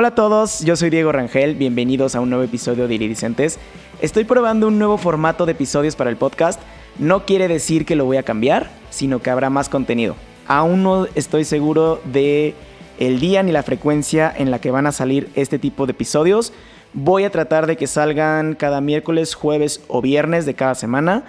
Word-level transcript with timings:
Hola 0.00 0.08
a 0.08 0.14
todos, 0.14 0.60
yo 0.60 0.76
soy 0.76 0.88
Diego 0.88 1.12
Rangel, 1.12 1.56
bienvenidos 1.56 2.14
a 2.14 2.22
un 2.22 2.30
nuevo 2.30 2.42
episodio 2.42 2.88
de 2.88 2.94
Iridicentes. 2.94 3.58
Estoy 4.00 4.24
probando 4.24 4.68
un 4.68 4.78
nuevo 4.78 4.96
formato 4.96 5.44
de 5.44 5.52
episodios 5.52 5.94
para 5.94 6.08
el 6.08 6.16
podcast. 6.16 6.58
No 6.98 7.26
quiere 7.26 7.48
decir 7.48 7.84
que 7.84 7.96
lo 7.96 8.06
voy 8.06 8.16
a 8.16 8.22
cambiar, 8.22 8.70
sino 8.88 9.20
que 9.20 9.28
habrá 9.28 9.50
más 9.50 9.68
contenido. 9.68 10.16
Aún 10.46 10.82
no 10.82 11.06
estoy 11.14 11.44
seguro 11.44 12.00
de 12.06 12.54
el 12.98 13.20
día 13.20 13.42
ni 13.42 13.52
la 13.52 13.62
frecuencia 13.62 14.32
en 14.34 14.50
la 14.50 14.58
que 14.58 14.70
van 14.70 14.86
a 14.86 14.92
salir 14.92 15.28
este 15.34 15.58
tipo 15.58 15.84
de 15.84 15.90
episodios. 15.90 16.54
Voy 16.94 17.24
a 17.24 17.30
tratar 17.30 17.66
de 17.66 17.76
que 17.76 17.86
salgan 17.86 18.54
cada 18.54 18.80
miércoles, 18.80 19.34
jueves 19.34 19.82
o 19.86 20.00
viernes 20.00 20.46
de 20.46 20.54
cada 20.54 20.74
semana 20.76 21.24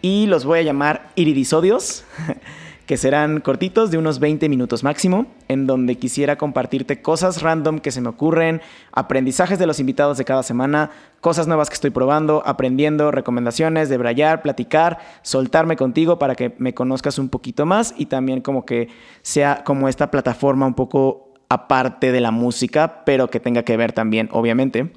y 0.00 0.28
los 0.28 0.46
voy 0.46 0.60
a 0.60 0.62
llamar 0.62 1.10
iridisodios. 1.14 2.04
que 2.86 2.96
serán 2.96 3.40
cortitos 3.40 3.90
de 3.90 3.98
unos 3.98 4.18
20 4.18 4.48
minutos 4.48 4.84
máximo, 4.84 5.26
en 5.48 5.66
donde 5.66 5.96
quisiera 5.96 6.36
compartirte 6.36 7.00
cosas 7.00 7.40
random 7.40 7.78
que 7.78 7.90
se 7.90 8.00
me 8.00 8.10
ocurren, 8.10 8.60
aprendizajes 8.92 9.58
de 9.58 9.66
los 9.66 9.80
invitados 9.80 10.18
de 10.18 10.24
cada 10.24 10.42
semana, 10.42 10.90
cosas 11.20 11.46
nuevas 11.46 11.70
que 11.70 11.74
estoy 11.74 11.90
probando, 11.90 12.42
aprendiendo, 12.44 13.10
recomendaciones, 13.10 13.88
debrayar, 13.88 14.42
platicar, 14.42 14.98
soltarme 15.22 15.76
contigo 15.76 16.18
para 16.18 16.34
que 16.34 16.54
me 16.58 16.74
conozcas 16.74 17.18
un 17.18 17.30
poquito 17.30 17.64
más 17.64 17.94
y 17.96 18.06
también 18.06 18.42
como 18.42 18.66
que 18.66 18.88
sea 19.22 19.64
como 19.64 19.88
esta 19.88 20.10
plataforma 20.10 20.66
un 20.66 20.74
poco 20.74 21.32
aparte 21.48 22.12
de 22.12 22.20
la 22.20 22.30
música, 22.30 23.04
pero 23.06 23.28
que 23.28 23.40
tenga 23.40 23.62
que 23.62 23.76
ver 23.76 23.92
también, 23.92 24.28
obviamente. 24.32 24.92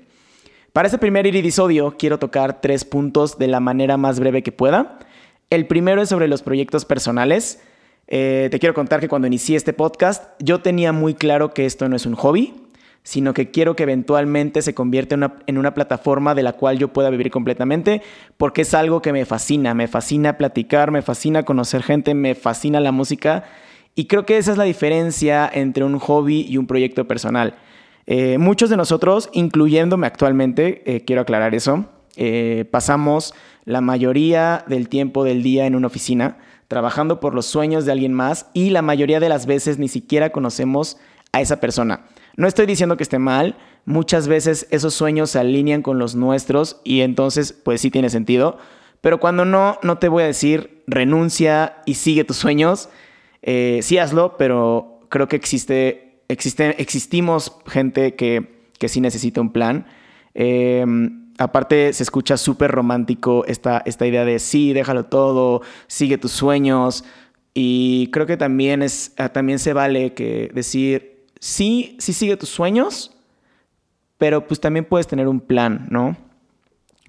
Para 0.73 0.87
este 0.87 0.97
primer 0.97 1.25
iridisodio 1.25 1.95
quiero 1.97 2.19
tocar 2.19 2.61
tres 2.61 2.85
puntos 2.85 3.37
de 3.37 3.47
la 3.47 3.59
manera 3.59 3.97
más 3.97 4.19
breve 4.19 4.43
que 4.43 4.51
pueda. 4.51 4.99
El 5.49 5.65
primero 5.65 6.01
es 6.01 6.09
sobre 6.09 6.27
los 6.27 6.43
proyectos 6.43 6.83
personales. 6.83 7.61
Eh, 8.07 8.47
te 8.51 8.59
quiero 8.59 8.73
contar 8.73 9.01
que 9.01 9.09
cuando 9.09 9.27
inicié 9.27 9.57
este 9.57 9.73
podcast, 9.73 10.23
yo 10.39 10.59
tenía 10.61 10.93
muy 10.93 11.13
claro 11.13 11.53
que 11.53 11.65
esto 11.65 11.89
no 11.89 11.95
es 11.95 12.05
un 12.05 12.15
hobby, 12.15 12.53
sino 13.03 13.33
que 13.33 13.51
quiero 13.51 13.75
que 13.75 13.83
eventualmente 13.83 14.61
se 14.61 14.73
convierta 14.73 15.15
en 15.45 15.57
una, 15.57 15.73
plataforma 15.73 16.33
de 16.33 16.43
la 16.43 16.53
cual 16.53 16.77
yo 16.77 16.89
pueda 16.89 17.09
vivir 17.09 17.31
completamente, 17.31 18.01
porque 18.37 18.61
es 18.61 18.73
algo 18.73 19.01
que 19.01 19.13
me 19.13 19.25
fascina, 19.25 19.73
me 19.73 19.87
fascina 19.87 20.37
platicar, 20.37 20.91
me 20.91 21.01
fascina 21.01 21.43
conocer 21.43 21.83
gente, 21.83 22.13
me 22.13 22.35
fascina 22.35 22.79
la 22.79 22.91
música, 22.91 23.45
y 23.95 24.05
creo 24.05 24.25
que 24.25 24.37
esa 24.37 24.51
es 24.51 24.57
la 24.57 24.65
diferencia 24.65 25.49
entre 25.51 25.83
un 25.83 25.99
hobby 25.99 26.45
y 26.47 26.57
un 26.57 26.67
proyecto 26.67 27.07
personal. 27.07 27.55
Eh, 28.05 28.37
muchos 28.37 28.69
de 28.69 28.77
nosotros, 28.77 29.29
incluyéndome 29.33 30.07
actualmente, 30.07 30.83
eh, 30.85 31.03
quiero 31.05 31.21
aclarar 31.21 31.55
eso, 31.55 31.85
pasamos 32.71 33.35
la 33.63 33.79
mayoría 33.79 34.63
del 34.67 34.89
tiempo 34.89 35.23
del 35.23 35.43
día 35.43 35.67
en 35.67 35.75
una 35.75 35.87
oficina, 35.87 36.37
trabajando 36.67 37.19
por 37.19 37.33
los 37.33 37.45
sueños 37.45 37.85
de 37.85 37.91
alguien 37.91 38.13
más 38.13 38.47
y 38.53 38.69
la 38.69 38.81
mayoría 38.81 39.19
de 39.19 39.29
las 39.29 39.45
veces 39.45 39.79
ni 39.79 39.87
siquiera 39.87 40.31
conocemos 40.31 40.97
a 41.31 41.41
esa 41.41 41.59
persona. 41.59 42.05
No 42.35 42.47
estoy 42.47 42.65
diciendo 42.65 42.97
que 42.97 43.03
esté 43.03 43.19
mal, 43.19 43.57
muchas 43.85 44.27
veces 44.27 44.67
esos 44.69 44.93
sueños 44.93 45.31
se 45.31 45.39
alinean 45.39 45.81
con 45.81 45.99
los 45.99 46.15
nuestros 46.15 46.81
y 46.83 47.01
entonces 47.01 47.53
pues 47.53 47.81
sí 47.81 47.89
tiene 47.89 48.09
sentido, 48.09 48.57
pero 49.01 49.19
cuando 49.19 49.45
no, 49.45 49.79
no 49.83 49.97
te 49.97 50.09
voy 50.09 50.23
a 50.23 50.27
decir 50.27 50.83
renuncia 50.87 51.77
y 51.85 51.95
sigue 51.95 52.23
tus 52.23 52.37
sueños, 52.37 52.89
eh, 53.41 53.79
sí 53.81 53.97
hazlo, 53.97 54.35
pero 54.37 55.01
creo 55.09 55.27
que 55.27 55.35
existe, 55.35 56.21
existimos 56.27 57.57
gente 57.65 58.15
que, 58.15 58.67
que 58.77 58.89
sí 58.89 59.01
necesita 59.01 59.41
un 59.41 59.51
plan. 59.51 59.85
Eh, 60.33 60.85
aparte 61.37 61.93
se 61.93 62.03
escucha 62.03 62.37
súper 62.37 62.71
romántico 62.71 63.45
esta, 63.45 63.81
esta 63.85 64.05
idea 64.05 64.25
de 64.25 64.39
sí, 64.39 64.73
déjalo 64.73 65.05
todo, 65.05 65.61
sigue 65.87 66.17
tus 66.17 66.31
sueños. 66.31 67.03
Y 67.53 68.09
creo 68.11 68.25
que 68.25 68.37
también, 68.37 68.81
es, 68.83 69.13
ah, 69.17 69.29
también 69.29 69.59
se 69.59 69.73
vale 69.73 70.13
que 70.13 70.51
decir, 70.53 71.25
sí, 71.39 71.95
sí 71.99 72.13
sigue 72.13 72.37
tus 72.37 72.49
sueños, 72.49 73.15
pero 74.17 74.47
pues 74.47 74.59
también 74.59 74.85
puedes 74.85 75.07
tener 75.07 75.27
un 75.27 75.39
plan, 75.39 75.87
¿no? 75.89 76.15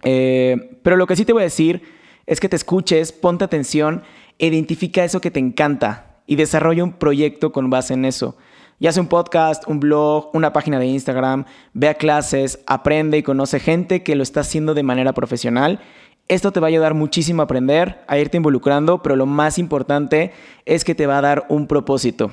Eh, 0.04 0.78
pero 0.82 0.96
lo 0.96 1.06
que 1.06 1.16
sí 1.16 1.24
te 1.24 1.32
voy 1.32 1.42
a 1.42 1.44
decir 1.44 1.82
es 2.26 2.40
que 2.40 2.48
te 2.48 2.56
escuches, 2.56 3.12
ponte 3.12 3.44
atención, 3.44 4.02
identifica 4.38 5.04
eso 5.04 5.20
que 5.20 5.30
te 5.30 5.40
encanta 5.40 6.20
y 6.26 6.36
desarrolla 6.36 6.84
un 6.84 6.92
proyecto 6.92 7.52
con 7.52 7.70
base 7.70 7.94
en 7.94 8.04
eso 8.04 8.36
ya 8.80 8.92
sea 8.92 9.02
un 9.02 9.08
podcast, 9.08 9.64
un 9.66 9.80
blog, 9.80 10.30
una 10.34 10.52
página 10.52 10.78
de 10.78 10.86
Instagram, 10.86 11.44
ve 11.72 11.88
a 11.88 11.94
clases, 11.94 12.60
aprende 12.66 13.18
y 13.18 13.22
conoce 13.22 13.60
gente 13.60 14.02
que 14.02 14.14
lo 14.14 14.22
está 14.22 14.40
haciendo 14.40 14.74
de 14.74 14.82
manera 14.82 15.12
profesional. 15.12 15.80
Esto 16.28 16.52
te 16.52 16.60
va 16.60 16.66
a 16.66 16.68
ayudar 16.68 16.94
muchísimo 16.94 17.42
a 17.42 17.46
aprender, 17.46 18.04
a 18.06 18.18
irte 18.18 18.36
involucrando, 18.36 19.02
pero 19.02 19.16
lo 19.16 19.26
más 19.26 19.58
importante 19.58 20.32
es 20.66 20.84
que 20.84 20.94
te 20.94 21.06
va 21.06 21.18
a 21.18 21.22
dar 21.22 21.46
un 21.48 21.66
propósito. 21.66 22.30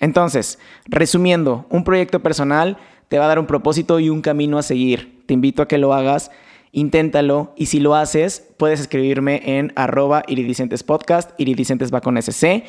Entonces, 0.00 0.58
resumiendo, 0.86 1.66
un 1.70 1.84
proyecto 1.84 2.20
personal 2.20 2.78
te 3.08 3.18
va 3.18 3.26
a 3.26 3.28
dar 3.28 3.38
un 3.38 3.46
propósito 3.46 4.00
y 4.00 4.08
un 4.08 4.22
camino 4.22 4.58
a 4.58 4.62
seguir. 4.62 5.22
Te 5.26 5.34
invito 5.34 5.62
a 5.62 5.68
que 5.68 5.78
lo 5.78 5.94
hagas, 5.94 6.30
inténtalo 6.72 7.52
y 7.56 7.66
si 7.66 7.78
lo 7.78 7.94
haces, 7.94 8.48
puedes 8.56 8.80
escribirme 8.80 9.58
en 9.58 9.72
arroba 9.76 10.24
iridicentespodcast, 10.26 11.38
iridicentes 11.38 11.94
va 11.94 12.00
con 12.00 12.20
SC 12.20 12.64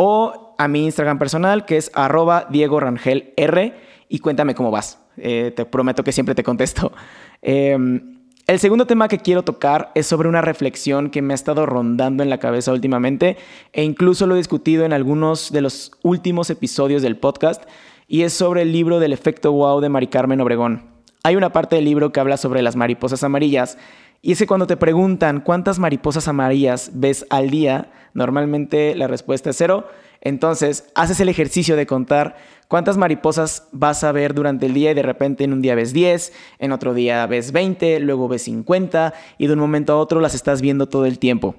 o 0.00 0.54
a 0.58 0.68
mi 0.68 0.84
Instagram 0.84 1.18
personal 1.18 1.66
que 1.66 1.76
es 1.76 1.90
arroba 1.92 2.46
Diego 2.48 2.78
Rangel 2.78 3.34
R 3.36 3.74
y 4.08 4.20
cuéntame 4.20 4.54
cómo 4.54 4.70
vas. 4.70 5.00
Eh, 5.16 5.52
te 5.54 5.64
prometo 5.64 6.04
que 6.04 6.12
siempre 6.12 6.34
te 6.34 6.44
contesto. 6.44 6.92
Em, 7.40 8.18
el 8.48 8.58
segundo 8.58 8.84
tema 8.86 9.06
que 9.06 9.20
quiero 9.20 9.44
tocar 9.44 9.92
es 9.94 10.08
sobre 10.08 10.28
una 10.28 10.40
reflexión 10.40 11.10
que 11.10 11.22
me 11.22 11.34
ha 11.34 11.36
estado 11.36 11.66
rondando 11.66 12.24
en 12.24 12.30
la 12.30 12.38
cabeza 12.38 12.72
últimamente 12.72 13.36
e 13.72 13.84
incluso 13.84 14.26
lo 14.26 14.34
he 14.34 14.38
discutido 14.38 14.84
en 14.84 14.92
algunos 14.92 15.52
de 15.52 15.60
los 15.60 15.92
últimos 16.02 16.50
episodios 16.50 17.00
del 17.00 17.16
podcast 17.16 17.62
y 18.08 18.22
es 18.22 18.32
sobre 18.32 18.62
el 18.62 18.72
libro 18.72 18.98
del 18.98 19.12
efecto 19.12 19.52
wow 19.52 19.80
de 19.80 19.88
Mari 19.88 20.08
Carmen 20.08 20.40
Obregón. 20.40 20.82
Hay 21.22 21.36
una 21.36 21.52
parte 21.52 21.76
del 21.76 21.84
libro 21.84 22.10
que 22.10 22.18
habla 22.18 22.36
sobre 22.36 22.62
las 22.62 22.74
mariposas 22.74 23.22
amarillas 23.22 23.78
y 24.20 24.32
es 24.32 24.38
que 24.38 24.46
cuando 24.46 24.66
te 24.66 24.76
preguntan 24.76 25.40
cuántas 25.40 25.78
mariposas 25.78 26.26
amarillas 26.28 26.90
ves 26.94 27.26
al 27.30 27.50
día, 27.50 27.90
normalmente 28.14 28.94
la 28.96 29.06
respuesta 29.06 29.50
es 29.50 29.56
cero. 29.56 29.86
Entonces, 30.20 30.90
haces 30.96 31.20
el 31.20 31.28
ejercicio 31.28 31.76
de 31.76 31.86
contar 31.86 32.36
cuántas 32.66 32.96
mariposas 32.96 33.68
vas 33.70 34.02
a 34.02 34.10
ver 34.10 34.34
durante 34.34 34.66
el 34.66 34.74
día 34.74 34.90
y 34.90 34.94
de 34.94 35.02
repente 35.02 35.44
en 35.44 35.52
un 35.52 35.62
día 35.62 35.76
ves 35.76 35.92
10, 35.92 36.32
en 36.58 36.72
otro 36.72 36.94
día 36.94 37.24
ves 37.26 37.52
20, 37.52 38.00
luego 38.00 38.26
ves 38.26 38.42
50 38.42 39.14
y 39.38 39.46
de 39.46 39.52
un 39.52 39.60
momento 39.60 39.92
a 39.92 39.98
otro 39.98 40.20
las 40.20 40.34
estás 40.34 40.60
viendo 40.60 40.88
todo 40.88 41.06
el 41.06 41.20
tiempo. 41.20 41.54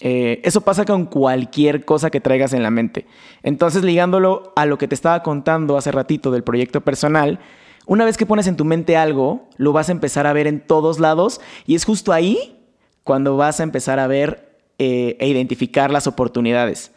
Eh, 0.00 0.40
eso 0.44 0.60
pasa 0.60 0.84
con 0.84 1.06
cualquier 1.06 1.84
cosa 1.84 2.10
que 2.10 2.20
traigas 2.20 2.52
en 2.52 2.62
la 2.62 2.70
mente. 2.70 3.06
Entonces, 3.42 3.84
ligándolo 3.84 4.52
a 4.56 4.66
lo 4.66 4.76
que 4.76 4.88
te 4.88 4.94
estaba 4.94 5.22
contando 5.22 5.78
hace 5.78 5.92
ratito 5.92 6.30
del 6.30 6.42
proyecto 6.42 6.82
personal, 6.82 7.38
una 7.86 8.04
vez 8.04 8.16
que 8.16 8.26
pones 8.26 8.46
en 8.46 8.56
tu 8.56 8.64
mente 8.64 8.96
algo, 8.96 9.48
lo 9.56 9.72
vas 9.72 9.88
a 9.88 9.92
empezar 9.92 10.26
a 10.26 10.32
ver 10.32 10.46
en 10.46 10.60
todos 10.60 11.00
lados 11.00 11.40
y 11.66 11.74
es 11.74 11.84
justo 11.84 12.12
ahí 12.12 12.58
cuando 13.04 13.36
vas 13.36 13.60
a 13.60 13.62
empezar 13.62 13.98
a 13.98 14.06
ver 14.06 14.56
eh, 14.78 15.16
e 15.20 15.28
identificar 15.28 15.90
las 15.90 16.06
oportunidades. 16.06 16.92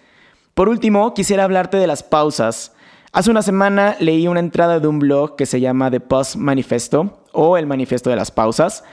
Por 0.54 0.70
último, 0.70 1.14
quisiera 1.14 1.44
hablarte 1.44 1.78
de 1.78 1.88
las 1.88 2.04
pausas. 2.04 2.74
Hace 3.12 3.32
una 3.32 3.42
semana 3.42 3.96
leí 4.00 4.28
una 4.28 4.40
entrada 4.40 4.80
de 4.80 4.88
un 4.88 5.00
blog 5.00 5.36
que 5.36 5.46
se 5.46 5.60
llama 5.60 5.92
The 5.92 6.00
Pause 6.00 6.38
Manifesto 6.38 7.24
o 7.32 7.58
el 7.58 7.66
Manifiesto 7.66 8.10
de 8.10 8.16
las 8.16 8.32
Pausas. 8.32 8.84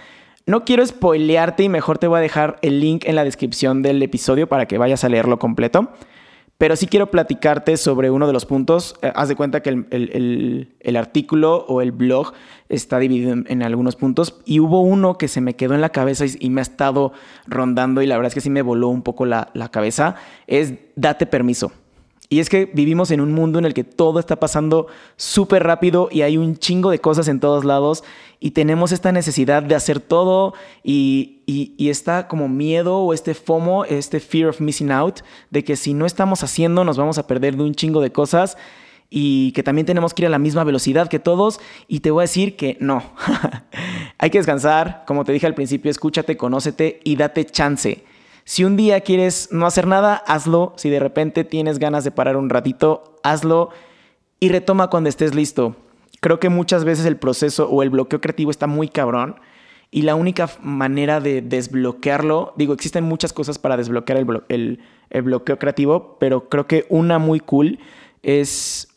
No 0.45 0.65
quiero 0.65 0.85
spoilearte 0.85 1.63
y 1.63 1.69
mejor 1.69 1.99
te 1.99 2.09
voy 2.09 2.19
a 2.19 2.23
dejar 2.23 2.59
el 2.63 2.81
link 2.81 3.05
en 3.07 3.15
la 3.15 3.25
descripción 3.25 3.83
del 3.83 4.03
episodio 4.03 4.49
para 4.49 4.67
que 4.67 4.79
vayas 4.79 5.05
a 5.05 5.09
leerlo 5.09 5.39
completo. 5.39 5.91
Pero 6.63 6.77
sí 6.77 6.87
quiero 6.87 7.11
platicarte 7.11 7.77
sobre 7.77 8.13
uno 8.13 8.29
de 8.29 8.33
los 8.33 8.47
puntos. 8.47 8.95
Eh, 9.03 9.11
haz 9.17 9.29
de 9.29 9.35
cuenta 9.35 9.63
que 9.63 9.71
el, 9.71 10.97
artículo 10.97 11.57
o 11.67 11.83
el 11.83 11.91
blog 11.91 12.35
está 12.69 13.01
dividido 13.01 13.33
en, 13.33 13.63
algunos 13.65 13.97
puntos 13.97 14.41
y 14.45 14.61
hubo 14.61 14.81
uno 14.81 15.19
que 15.19 15.27
se 15.27 15.41
me 15.41 15.57
quedó 15.57 15.75
en 15.75 15.81
la 15.81 15.89
cabeza 15.89 16.25
y, 16.39 16.51
me 16.51 16.61
ha 16.61 16.63
estado 16.63 17.15
rondando 17.49 18.01
y 18.01 18.07
la 18.07 18.17
verdad 18.17 18.29
es 18.29 18.35
que 18.35 18.41
sí 18.41 18.49
me 18.49 18.63
voló 18.63 18.91
un 18.91 19.03
poco 19.03 19.27
la, 19.27 19.49
la 19.55 19.73
cabeza. 19.73 20.15
Es 20.47 20.75
date 20.95 21.27
permiso. 21.27 21.73
Y 22.33 22.41
es 22.41 22.49
que 22.49 22.65
vivimos 22.65 23.11
en 23.11 23.21
un 23.21 23.35
mundo 23.35 23.59
en 23.59 23.67
el 23.67 23.75
que 23.75 23.85
todo 23.85 24.19
está 24.19 24.37
pasando 24.37 24.87
súper 25.17 25.65
rápido 25.65 26.09
y 26.11 26.23
hay 26.23 26.39
un 26.39 26.57
chingo 26.57 26.89
de 26.89 26.99
cosas 26.99 27.29
en 27.29 27.41
todos 27.41 27.67
lados 27.67 28.05
y 28.41 28.53
tenemos 28.53 28.91
esta 28.91 29.13
necesidad 29.13 29.63
de 29.63 29.75
hacer 29.75 30.01
todo 30.01 30.55
y, 30.83 31.43
y, 31.45 31.91
está 31.91 32.29
como 32.29 32.49
miedo 32.49 33.01
o 33.01 33.13
este 33.13 33.35
FOMO, 33.35 33.85
este 33.85 34.19
fear 34.19 34.49
of 34.49 34.63
missing 34.63 34.91
out, 34.91 35.21
de 35.51 35.63
que 35.63 35.77
si 35.77 35.93
no 35.93 36.07
estamos 36.07 36.43
haciendo 36.43 36.85
nos 36.85 36.97
vamos 36.97 37.19
a 37.19 37.27
perder 37.27 37.55
de 37.55 37.65
un 37.65 37.75
chingo 37.75 38.01
de 38.01 38.13
cosas 38.13 38.57
y 39.11 39.53
que 39.53 39.63
también 39.63 39.85
tenemos 39.85 40.15
que 40.15 40.23
ir 40.23 40.27
a 40.27 40.31
la 40.31 40.39
misma 40.39 40.65
velocidad 40.65 41.09
que 41.09 41.19
todos 41.19 41.61
y 41.87 42.01
te 42.01 42.11
voy 42.11 42.23
a 42.23 42.25
decir 42.25 42.57
que 42.57 42.79
no. 42.81 43.13
hay 44.17 44.31
que 44.31 44.39
descansar, 44.39 45.05
como 45.07 45.27
te 45.27 45.33
dije 45.33 45.47
al 45.47 45.55
principio, 45.55 45.91
escúchate, 45.91 46.39
conócete 46.39 47.01
y 47.05 47.17
date 47.17 47.45
chance. 47.45 48.05
Si 48.45 48.65
un 48.65 48.77
día 48.77 49.01
quieres 49.01 49.49
no 49.53 49.67
hacer 49.67 49.87
nada, 49.87 50.17
hazlo. 50.27 50.75
Si 50.77 50.91
de 50.91 51.01
repente 51.01 51.45
tienes 51.45 51.79
ganas 51.79 52.05
de 52.05 52.11
parar 52.11 52.37
un 52.37 52.51
ratito, 52.51 53.19
hazlo 53.23 53.71
y 54.41 54.49
retoma 54.49 54.91
cuando 54.91 55.09
estés 55.09 55.35
listo. 55.35 55.77
Creo 56.21 56.41
que 56.41 56.49
muchas 56.49 56.85
veces 56.85 57.07
el 57.07 57.17
proceso 57.17 57.69
o 57.69 57.83
el 57.83 57.91
bloqueo 57.91 58.21
creativo 58.21 58.51
está 58.51 58.67
muy 58.67 58.89
cabrón 58.89 59.37
y 59.91 60.03
la 60.03 60.15
única 60.15 60.49
manera 60.63 61.21
de 61.21 61.43
desbloquearlo, 61.43 62.55
digo, 62.57 62.73
existen 62.73 63.05
muchas 63.05 63.33
cosas 63.33 63.59
para 63.59 63.77
desbloquear 63.77 64.25
el, 64.49 64.81
el 65.11 65.23
bloqueo 65.23 65.59
creativo, 65.59 66.17
pero 66.19 66.49
creo 66.49 66.67
que 66.67 66.87
una 66.89 67.19
muy 67.19 67.41
cool 67.41 67.79
es 68.23 68.89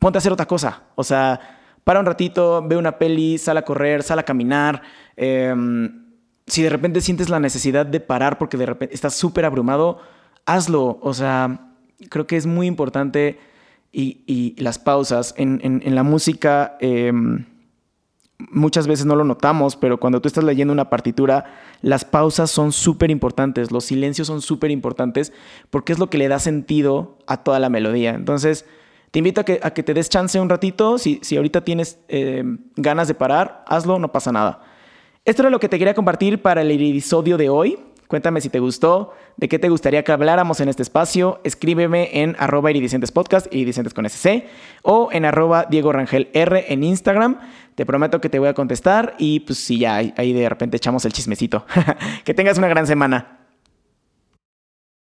ponte 0.00 0.16
a 0.16 0.20
hacer 0.20 0.32
otra 0.32 0.46
cosa. 0.46 0.82
O 0.96 1.04
sea, 1.04 1.40
para 1.84 2.00
un 2.00 2.06
ratito, 2.06 2.66
ve 2.66 2.76
una 2.76 2.98
peli, 2.98 3.38
sal 3.38 3.56
a 3.58 3.62
correr, 3.62 4.02
sal 4.02 4.18
a 4.18 4.24
caminar. 4.24 4.82
Em, 5.16 5.99
si 6.50 6.62
de 6.62 6.68
repente 6.68 7.00
sientes 7.00 7.28
la 7.28 7.40
necesidad 7.40 7.86
de 7.86 8.00
parar 8.00 8.36
porque 8.36 8.56
de 8.56 8.66
repente 8.66 8.94
estás 8.94 9.14
súper 9.14 9.44
abrumado, 9.44 9.98
hazlo. 10.46 10.98
O 11.00 11.14
sea, 11.14 11.74
creo 12.08 12.26
que 12.26 12.36
es 12.36 12.46
muy 12.46 12.66
importante 12.66 13.38
y, 13.92 14.56
las 14.58 14.78
pausas. 14.78 15.32
En, 15.36 15.94
la 15.94 16.02
música 16.02 16.76
em, 16.80 17.46
muchas 18.50 18.88
veces 18.88 19.06
no 19.06 19.14
lo 19.14 19.24
notamos, 19.24 19.76
pero 19.76 20.00
cuando 20.00 20.20
tú 20.20 20.26
estás 20.26 20.42
leyendo 20.42 20.72
una 20.72 20.90
partitura, 20.90 21.44
las 21.82 22.04
pausas 22.04 22.50
son 22.50 22.72
súper 22.72 23.12
importantes, 23.12 23.70
los 23.70 23.84
silencios 23.84 24.26
son 24.26 24.42
súper 24.42 24.72
importantes 24.72 25.32
porque 25.70 25.92
es 25.92 26.00
lo 26.00 26.10
que 26.10 26.18
le 26.18 26.28
da 26.28 26.40
sentido 26.40 27.18
a 27.28 27.44
toda 27.44 27.60
la 27.60 27.68
melodía. 27.68 28.10
Entonces, 28.10 28.66
te 29.12 29.20
invito 29.20 29.40
a 29.40 29.44
que, 29.44 29.60
a 29.62 29.70
que 29.72 29.84
te 29.84 29.94
des 29.94 30.08
chance 30.08 30.40
un 30.40 30.48
ratito. 30.48 30.98
Si, 30.98 31.20
si 31.22 31.36
ahorita 31.36 31.62
tienes 31.62 32.00
em, 32.08 32.58
ganas 32.74 33.06
de 33.06 33.14
parar, 33.14 33.64
hazlo, 33.68 34.00
no 34.00 34.10
pasa 34.10 34.32
nada. 34.32 34.62
Esto 35.26 35.42
era 35.42 35.50
lo 35.50 35.60
que 35.60 35.68
te 35.68 35.78
quería 35.78 35.92
compartir 35.92 36.40
para 36.40 36.62
el 36.62 36.70
episodio 36.70 37.36
de 37.36 37.50
hoy. 37.50 37.78
Cuéntame 38.08 38.40
si 38.40 38.48
te 38.48 38.58
gustó, 38.58 39.12
de 39.36 39.48
qué 39.48 39.58
te 39.58 39.68
gustaría 39.68 40.02
que 40.02 40.12
habláramos 40.12 40.60
en 40.60 40.70
este 40.70 40.82
espacio. 40.82 41.40
Escríbeme 41.44 42.22
en 42.22 42.36
arroba 42.38 42.70
iridicentes 42.70 43.12
podcast, 43.12 43.46
iridicentes 43.52 43.92
con 43.92 44.06
SC, 44.06 44.46
o 44.82 45.10
en 45.12 45.26
arroba 45.26 45.66
Diego 45.68 45.92
Rangel 45.92 46.30
en 46.32 46.82
Instagram. 46.82 47.38
Te 47.74 47.84
prometo 47.84 48.20
que 48.22 48.30
te 48.30 48.38
voy 48.38 48.48
a 48.48 48.54
contestar 48.54 49.14
y 49.18 49.40
pues 49.40 49.58
si 49.58 49.78
ya 49.78 49.96
ahí 49.96 50.32
de 50.32 50.48
repente 50.48 50.78
echamos 50.78 51.04
el 51.04 51.12
chismecito. 51.12 51.66
que 52.24 52.32
tengas 52.32 52.56
una 52.56 52.68
gran 52.68 52.86
semana. 52.86 53.39